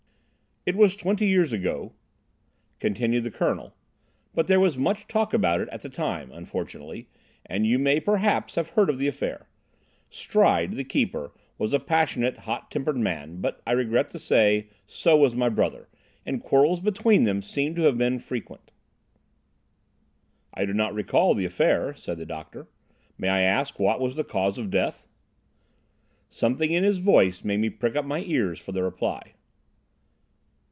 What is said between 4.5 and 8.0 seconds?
was much talk about it at the time, unfortunately, and you may,